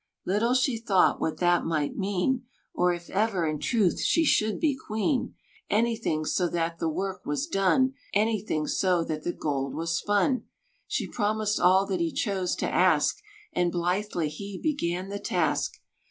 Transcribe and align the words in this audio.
Little 0.25 0.55
she 0.55 0.79
tho't 0.81 1.19
what 1.21 1.37
that 1.37 1.63
might 1.63 1.95
mean, 1.95 2.45
Or 2.73 2.91
if 2.91 3.07
ever 3.11 3.45
in 3.45 3.59
truth 3.59 3.99
she 3.99 4.25
should 4.25 4.59
be 4.59 4.75
queen 4.75 5.35
Anything, 5.69 6.25
so 6.25 6.49
that 6.49 6.79
the 6.79 6.89
work 6.89 7.23
was 7.23 7.45
done 7.45 7.93
Anything, 8.11 8.65
so 8.65 9.03
that 9.03 9.21
the 9.21 9.31
gold 9.31 9.75
was 9.75 9.95
spun! 9.95 10.45
She 10.87 11.07
promised 11.07 11.59
all 11.59 11.85
that 11.85 11.99
he 11.99 12.11
chose 12.11 12.55
to 12.55 12.67
ask; 12.67 13.19
And 13.53 13.71
blithely 13.71 14.29
he 14.29 14.57
began 14.59 15.09
the 15.09 15.19
task. 15.19 15.73